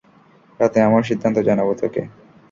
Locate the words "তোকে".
1.81-2.01